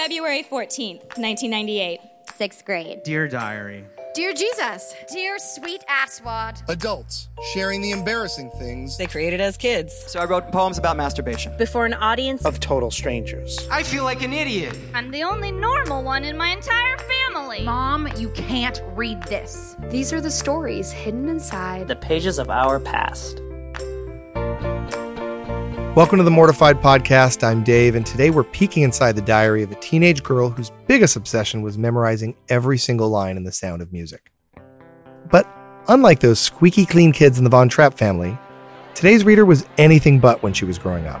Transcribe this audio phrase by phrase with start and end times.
[0.00, 2.00] February 14th, 1998.
[2.34, 3.02] Sixth grade.
[3.04, 3.84] Dear Diary.
[4.14, 4.94] Dear Jesus.
[5.12, 6.66] Dear sweet asswad.
[6.70, 9.94] Adults sharing the embarrassing things they created as kids.
[10.06, 11.54] So I wrote poems about masturbation.
[11.58, 13.68] Before an audience of total strangers.
[13.70, 14.74] I feel like an idiot.
[14.94, 17.62] I'm the only normal one in my entire family.
[17.62, 19.76] Mom, you can't read this.
[19.90, 23.42] These are the stories hidden inside the pages of our past.
[25.96, 27.42] Welcome to the Mortified Podcast.
[27.42, 31.16] I'm Dave, and today we're peeking inside the diary of a teenage girl whose biggest
[31.16, 34.30] obsession was memorizing every single line in The Sound of Music.
[35.32, 35.52] But
[35.88, 38.38] unlike those squeaky clean kids in the Von Trapp family,
[38.94, 41.20] today's reader was anything but when she was growing up.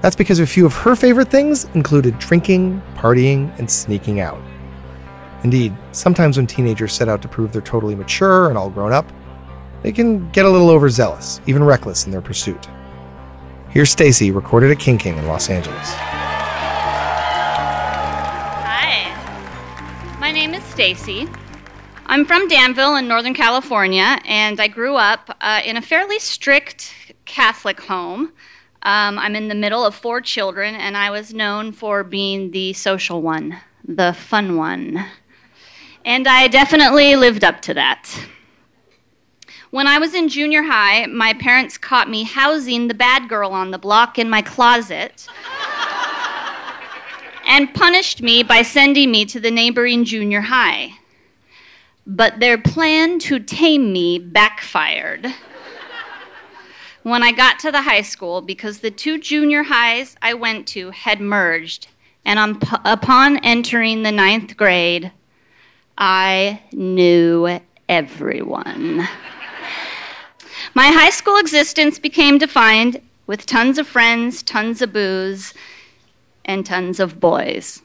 [0.00, 4.40] That's because a few of her favorite things included drinking, partying, and sneaking out.
[5.44, 9.12] Indeed, sometimes when teenagers set out to prove they're totally mature and all grown up,
[9.82, 12.70] they can get a little overzealous, even reckless in their pursuit.
[13.72, 15.94] Here's Stacey, recorded at King King in Los Angeles.
[18.68, 19.16] Hi,
[20.20, 21.26] my name is Stacey.
[22.04, 26.92] I'm from Danville in Northern California, and I grew up uh, in a fairly strict
[27.24, 28.34] Catholic home.
[28.82, 32.74] Um, I'm in the middle of four children, and I was known for being the
[32.74, 33.56] social one,
[33.88, 35.02] the fun one.
[36.04, 38.06] And I definitely lived up to that.
[39.72, 43.70] When I was in junior high, my parents caught me housing the bad girl on
[43.70, 45.26] the block in my closet
[47.48, 50.90] and punished me by sending me to the neighboring junior high.
[52.06, 55.32] But their plan to tame me backfired.
[57.02, 60.90] When I got to the high school, because the two junior highs I went to
[60.90, 61.88] had merged,
[62.26, 65.12] and upon entering the ninth grade,
[65.96, 67.58] I knew
[67.88, 69.08] everyone.
[70.74, 75.54] My high school existence became defined with tons of friends, tons of booze,
[76.44, 77.82] and tons of boys.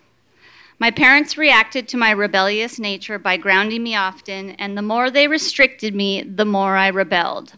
[0.80, 5.28] My parents reacted to my rebellious nature by grounding me often, and the more they
[5.28, 7.54] restricted me, the more I rebelled.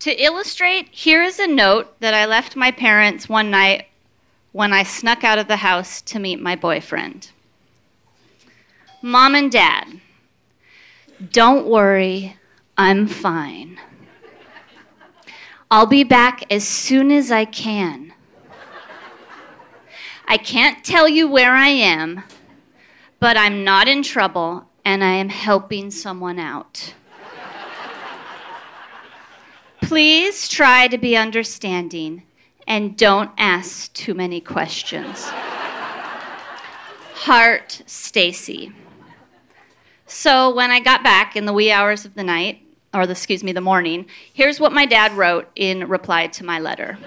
[0.00, 3.86] To illustrate, here is a note that I left my parents one night
[4.52, 7.30] when I snuck out of the house to meet my boyfriend.
[9.02, 10.00] Mom and Dad,
[11.30, 12.36] don't worry,
[12.76, 13.78] I'm fine.
[15.68, 18.12] I'll be back as soon as I can.
[20.28, 22.22] I can't tell you where I am,
[23.18, 26.94] but I'm not in trouble and I am helping someone out.
[29.82, 32.22] Please try to be understanding
[32.68, 35.24] and don't ask too many questions.
[37.14, 38.72] Heart Stacey.
[40.06, 42.65] So when I got back in the wee hours of the night,
[42.96, 46.58] or the, excuse me, the morning, here's what my dad wrote in reply to my
[46.58, 46.98] letter.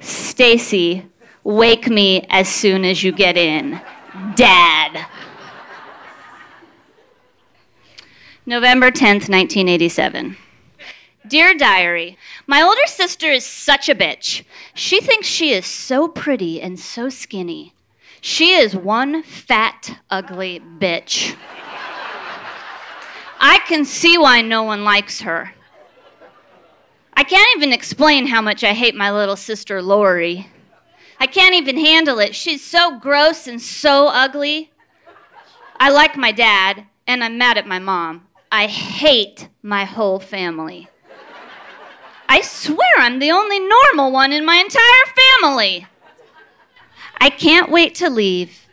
[0.00, 1.06] Stacey,
[1.44, 3.80] wake me as soon as you get in.
[4.34, 5.06] Dad.
[8.46, 10.36] November 10th, 1987.
[11.26, 12.16] Dear Diary,
[12.46, 14.44] my older sister is such a bitch.
[14.72, 17.74] She thinks she is so pretty and so skinny.
[18.22, 21.36] She is one fat, ugly bitch.
[23.40, 25.52] I can see why no one likes her.
[27.14, 30.48] I can't even explain how much I hate my little sister Lori.
[31.20, 32.34] I can't even handle it.
[32.34, 34.70] She's so gross and so ugly.
[35.80, 38.26] I like my dad, and I'm mad at my mom.
[38.50, 40.88] I hate my whole family.
[42.28, 45.86] I swear I'm the only normal one in my entire family.
[47.20, 48.66] I can't wait to leave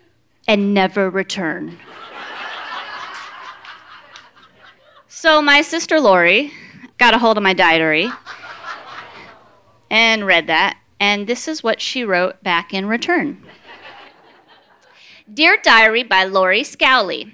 [0.48, 1.80] and never return.
[5.25, 6.54] So my sister Lori
[7.00, 8.12] got a hold of my diary
[9.89, 13.44] and read that, and this is what she wrote back in return.
[15.33, 17.33] Dear Diary by Lori Scowley.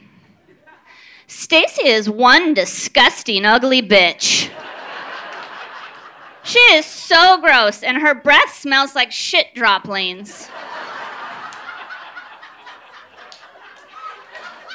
[1.27, 4.49] Stacey is one disgusting, ugly bitch.
[6.43, 10.49] She is so gross, and her breath smells like shit droplings.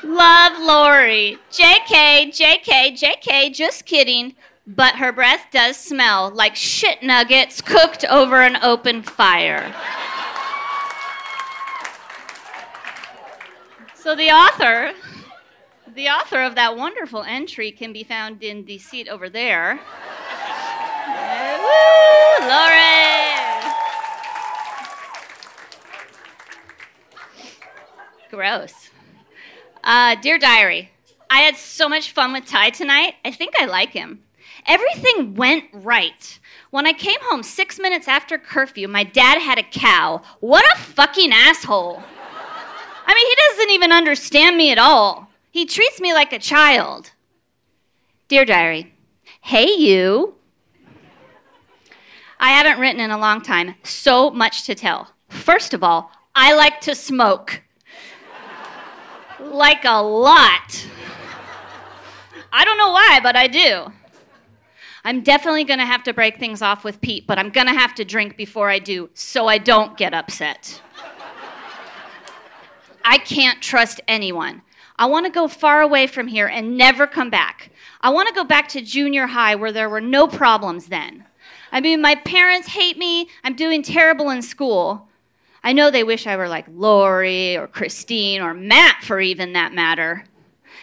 [0.06, 1.37] Love Lori.
[1.50, 4.37] JK, JK, JK, just kidding.
[4.64, 9.75] But her breath does smell like shit nuggets cooked over an open fire.
[13.94, 14.93] So the author,
[15.93, 19.81] the author of that wonderful entry can be found in the seat over there.
[21.58, 22.93] Woo, Lori!
[28.31, 28.91] Gross.
[29.86, 30.90] Uh, dear diary,
[31.30, 33.14] I had so much fun with Ty tonight.
[33.24, 34.20] I think I like him.
[34.66, 36.40] Everything went right.
[36.70, 40.22] When I came home six minutes after curfew, my dad had a cow.
[40.40, 42.02] What a fucking asshole.
[43.06, 45.30] I mean, he doesn't even understand me at all.
[45.52, 47.12] He treats me like a child.
[48.26, 48.92] Dear diary,
[49.40, 50.34] hey you.
[52.40, 53.76] I haven't written in a long time.
[53.84, 55.12] So much to tell.
[55.28, 57.62] First of all, I like to smoke.
[59.40, 60.86] Like a lot.
[62.52, 63.92] I don't know why, but I do.
[65.04, 67.72] I'm definitely going to have to break things off with Pete, but I'm going to
[67.72, 70.80] have to drink before I do so I don't get upset.
[73.04, 74.62] I can't trust anyone.
[74.98, 77.70] I want to go far away from here and never come back.
[78.00, 81.24] I want to go back to junior high where there were no problems then.
[81.70, 83.28] I mean, my parents hate me.
[83.44, 85.08] I'm doing terrible in school.
[85.66, 89.74] I know they wish I were like Lori or Christine or Matt, for even that
[89.74, 90.22] matter.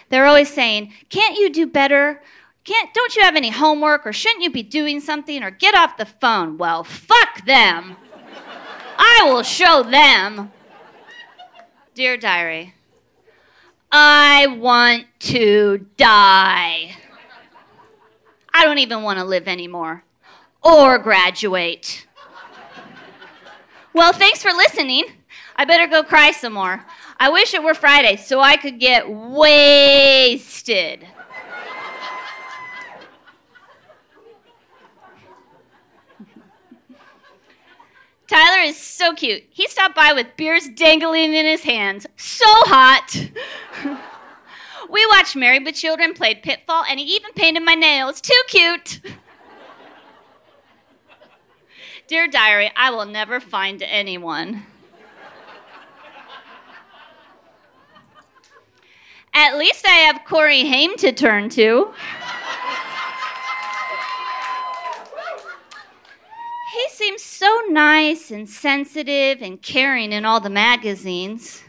[0.09, 2.21] They're always saying, Can't you do better?
[2.65, 5.95] Can't, don't you have any homework or shouldn't you be doing something or get off
[5.95, 6.57] the phone?
[6.57, 7.95] Well, fuck them.
[8.97, 10.51] I will show them.
[11.95, 12.73] Dear Diary,
[13.89, 16.97] I want to die.
[18.53, 20.03] I don't even want to live anymore
[20.61, 22.05] or graduate.
[23.93, 25.03] Well, thanks for listening.
[25.55, 26.83] I better go cry some more.
[27.19, 31.05] I wish it were Friday so I could get wasted.
[38.27, 39.43] Tyler is so cute.
[39.51, 42.07] He stopped by with beers dangling in his hands.
[42.17, 43.29] So hot.
[44.89, 48.21] we watched Married with Children, played Pitfall, and he even painted my nails.
[48.21, 49.01] Too cute.
[52.13, 54.67] Dear Diary, I will never find anyone.
[59.33, 61.91] At least I have Corey Haim to turn to.
[66.71, 71.63] He seems so nice and sensitive and caring in all the magazines.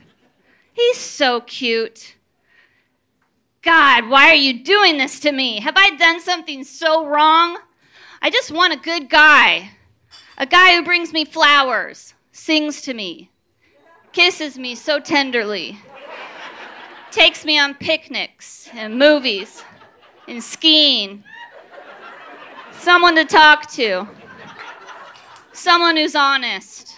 [0.74, 2.16] He's so cute.
[3.62, 5.60] God, why are you doing this to me?
[5.60, 7.56] Have I done something so wrong?
[8.20, 9.70] I just want a good guy.
[10.36, 13.30] A guy who brings me flowers, sings to me,
[14.12, 15.78] kisses me so tenderly,
[17.12, 19.62] takes me on picnics and movies
[20.26, 21.22] and skiing.
[22.72, 24.08] Someone to talk to.
[25.52, 26.96] Someone who's honest,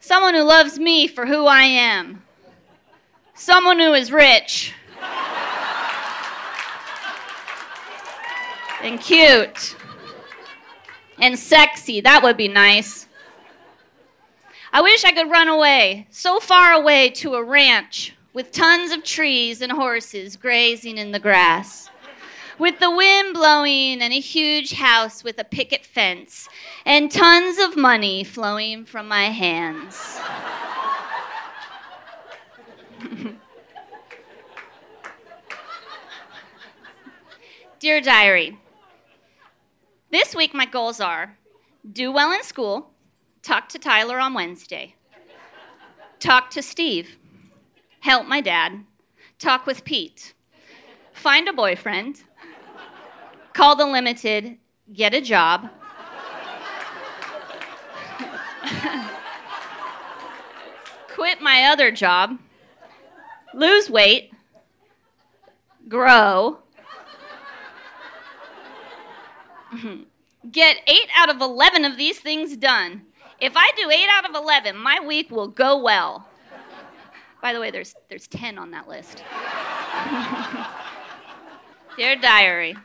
[0.00, 2.22] someone who loves me for who I am,
[3.32, 4.74] someone who is rich
[8.82, 9.76] and cute
[11.20, 12.00] and sexy.
[12.00, 13.06] That would be nice.
[14.72, 19.02] I wish I could run away, so far away to a ranch with tons of
[19.02, 21.88] trees and horses grazing in the grass
[22.58, 26.48] with the wind blowing and a huge house with a picket fence
[26.84, 30.18] and tons of money flowing from my hands.
[37.78, 38.58] Dear Diary,
[40.10, 41.36] this week my goals are
[41.92, 42.90] do well in school,
[43.42, 44.94] talk to Tyler on Wednesday,
[46.18, 47.16] talk to Steve,
[48.00, 48.84] help my dad,
[49.38, 50.34] talk with Pete,
[51.12, 52.22] find a boyfriend,
[53.52, 54.58] call the limited,
[54.92, 55.70] get a job.
[61.14, 62.38] Quit my other job,
[63.54, 64.30] lose weight,
[65.88, 66.58] grow,
[70.52, 73.02] Get 8 out of 11 of these things done.
[73.40, 76.28] If I do 8 out of 11, my week will go well.
[77.40, 79.22] By the way, there's, there's 10 on that list.
[81.96, 82.76] Dear Diary,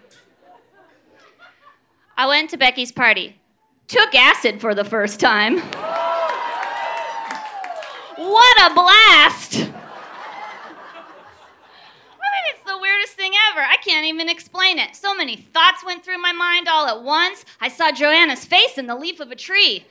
[2.17, 3.39] I went to Becky's party.
[3.87, 5.61] Took acid for the first time.
[8.15, 9.55] What a blast!
[9.55, 9.65] I
[12.31, 13.59] mean, it's the weirdest thing ever.
[13.59, 14.95] I can't even explain it.
[14.97, 17.45] So many thoughts went through my mind all at once.
[17.61, 19.85] I saw Joanna's face in the leaf of a tree.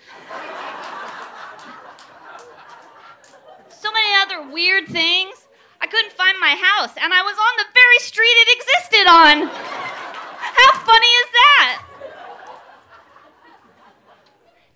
[3.70, 5.46] so many other weird things.
[5.80, 9.48] I couldn't find my house, and I was on the very street it existed on.
[9.48, 11.82] How funny is that?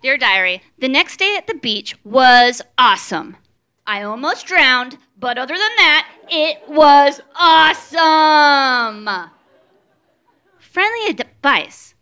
[0.03, 3.37] Dear Diary, the next day at the beach was awesome.
[3.87, 9.09] I almost drowned, but other than that, it was awesome.
[10.59, 11.95] Friendly advice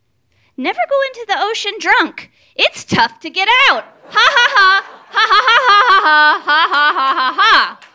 [0.57, 2.31] never go into the ocean drunk.
[2.57, 3.85] It's tough to get out.
[4.09, 4.85] Ha ha ha.
[5.11, 7.79] Ha ha ha ha ha ha ha ha ha ha.
[7.81, 7.94] Wow.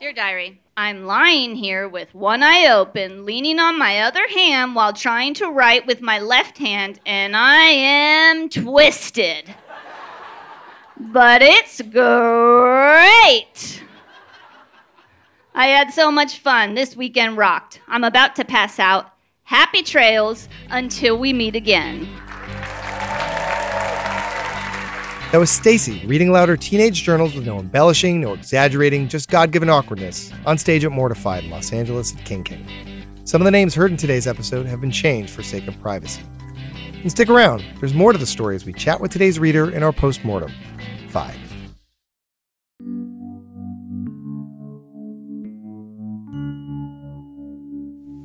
[0.00, 4.94] Dear Diary, I'm lying here with one eye open, leaning on my other hand while
[4.94, 9.54] trying to write with my left hand, and I am twisted.
[10.98, 13.82] But it's great!
[15.54, 16.74] I had so much fun.
[16.74, 17.82] This weekend rocked.
[17.86, 19.12] I'm about to pass out.
[19.42, 22.08] Happy trails until we meet again.
[25.32, 29.52] That was Stacey reading aloud her teenage journals with no embellishing, no exaggerating, just God
[29.52, 32.66] given awkwardness on stage at Mortified in Los Angeles at King King.
[33.22, 36.22] Some of the names heard in today's episode have been changed for sake of privacy.
[37.02, 39.84] And stick around, there's more to the story as we chat with today's reader in
[39.84, 40.50] our postmortem.
[41.10, 41.49] 5.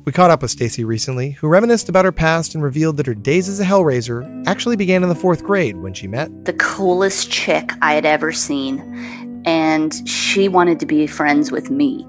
[0.06, 3.14] We caught up with Stacey recently, who reminisced about her past and revealed that her
[3.14, 7.28] days as a Hellraiser actually began in the fourth grade when she met the coolest
[7.28, 9.42] chick I had ever seen.
[9.44, 12.06] And she wanted to be friends with me.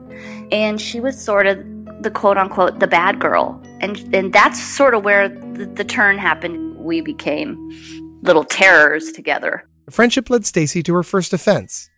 [0.51, 1.57] And she was sort of
[2.03, 3.59] the quote unquote the bad girl.
[3.81, 6.77] And and that's sort of where the, the turn happened.
[6.77, 7.57] We became
[8.21, 9.67] little terrors together.
[9.85, 11.89] The friendship led Stacey to her first offense,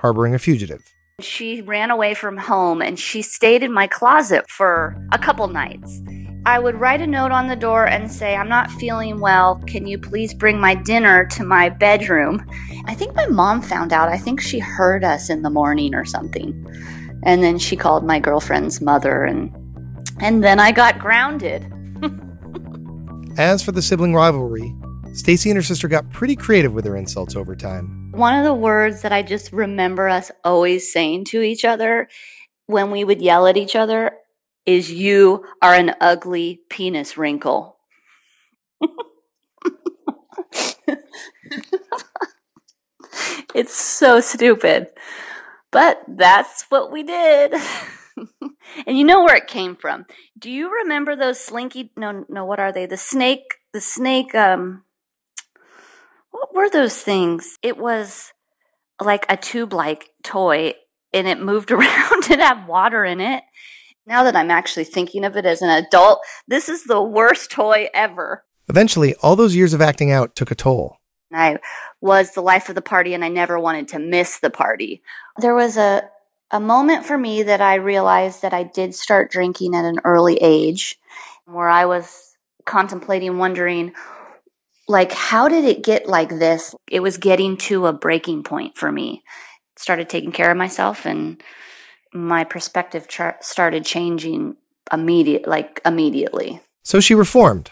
[0.00, 0.82] harboring a fugitive.
[1.22, 6.02] She ran away from home and she stayed in my closet for a couple nights.
[6.44, 9.58] I would write a note on the door and say, I'm not feeling well.
[9.66, 12.44] Can you please bring my dinner to my bedroom?
[12.84, 14.10] I think my mom found out.
[14.10, 16.52] I think she heard us in the morning or something.
[17.22, 19.50] And then she called my girlfriend's mother and
[20.20, 21.62] and then I got grounded.
[23.38, 24.76] As for the sibling rivalry,
[25.14, 28.05] Stacey and her sister got pretty creative with their insults over time.
[28.16, 32.08] One of the words that I just remember us always saying to each other
[32.64, 34.12] when we would yell at each other
[34.64, 37.76] is, You are an ugly penis wrinkle.
[43.54, 44.86] it's so stupid.
[45.70, 47.52] But that's what we did.
[48.86, 50.06] and you know where it came from.
[50.38, 52.86] Do you remember those slinky no no what are they?
[52.86, 54.84] The snake the snake um
[56.36, 57.58] what were those things?
[57.62, 58.32] It was
[59.00, 60.74] like a tube like toy
[61.12, 63.42] and it moved around and had water in it.
[64.06, 67.88] Now that I'm actually thinking of it as an adult, this is the worst toy
[67.92, 68.44] ever.
[68.68, 70.98] Eventually, all those years of acting out took a toll.
[71.32, 71.58] I
[72.00, 75.02] was the life of the party and I never wanted to miss the party.
[75.38, 76.08] There was a
[76.52, 80.36] a moment for me that I realized that I did start drinking at an early
[80.40, 80.96] age
[81.44, 83.94] where I was contemplating wondering
[84.88, 86.74] like how did it get like this?
[86.90, 89.22] It was getting to a breaking point for me.
[89.76, 91.42] Started taking care of myself and
[92.12, 94.56] my perspective char- started changing
[94.92, 96.60] immediate like immediately.
[96.82, 97.70] So she reformed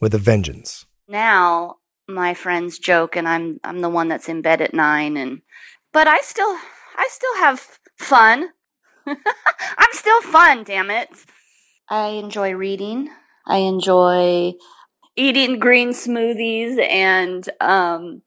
[0.00, 0.86] with a vengeance.
[1.06, 1.76] Now
[2.08, 5.42] my friends joke and i'm i'm the one that's in bed at 9 and
[5.92, 6.56] but i still
[6.96, 8.48] i still have fun.
[9.06, 11.08] I'm still fun damn it.
[11.88, 13.10] I enjoy reading.
[13.46, 14.54] I enjoy
[15.18, 18.22] eating green smoothies and um,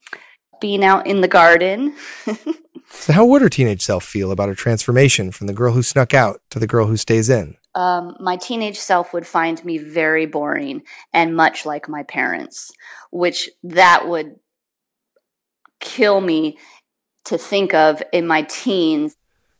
[0.59, 1.95] being out in the garden.
[2.89, 6.13] so, how would her teenage self feel about her transformation from the girl who snuck
[6.13, 7.55] out to the girl who stays in?
[7.73, 10.83] Um, my teenage self would find me very boring
[11.13, 12.69] and much like my parents,
[13.11, 14.35] which that would
[15.79, 16.57] kill me
[17.25, 19.15] to think of in my teens.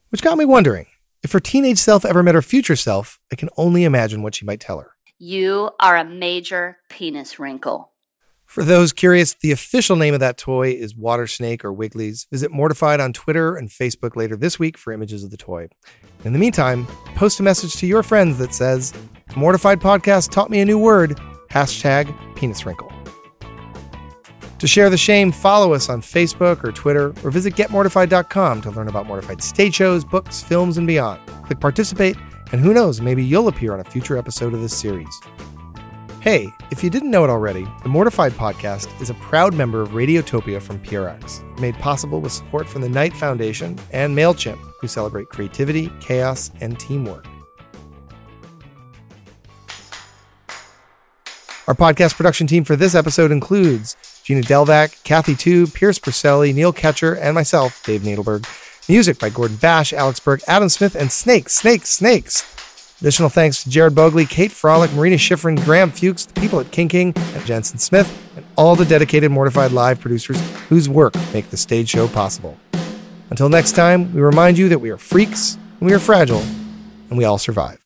[0.09, 0.88] Which got me wondering
[1.23, 4.45] if her teenage self ever met her future self, I can only imagine what she
[4.45, 4.91] might tell her.
[5.23, 7.91] You are a major penis wrinkle.
[8.47, 12.25] For those curious, the official name of that toy is Water Snake or Wiggly's.
[12.31, 15.67] Visit Mortified on Twitter and Facebook later this week for images of the toy.
[16.25, 18.95] In the meantime, post a message to your friends that says,
[19.35, 21.19] Mortified Podcast taught me a new word,
[21.51, 22.91] hashtag penis wrinkle.
[24.57, 28.87] To share the shame, follow us on Facebook or Twitter, or visit getmortified.com to learn
[28.87, 31.21] about Mortified stage shows, books, films, and beyond.
[31.43, 32.17] Click participate,
[32.51, 35.20] and who knows, maybe you'll appear on a future episode of this series.
[36.22, 39.89] Hey, if you didn't know it already, the Mortified podcast is a proud member of
[39.89, 45.29] Radiotopia from PRX, made possible with support from the Knight Foundation and MailChimp, who celebrate
[45.29, 47.25] creativity, chaos, and teamwork.
[51.67, 56.74] Our podcast production team for this episode includes Gina Delvac, Kathy Tu, Pierce Purcelli, Neil
[56.74, 58.46] Ketcher, and myself, Dave Nadelberg.
[58.91, 62.98] Music by Gordon Bash, Alex Burke, Adam Smith, and Snakes, Snakes, Snakes.
[63.00, 66.89] Additional thanks to Jared Bogley, Kate Frolick, Marina Schifrin, Graham Fuchs, the people at King
[66.89, 71.55] King, and Jensen Smith, and all the dedicated Mortified Live producers whose work make the
[71.55, 72.57] stage show possible.
[73.29, 76.43] Until next time, we remind you that we are freaks, and we are fragile,
[77.10, 77.80] and we all survive.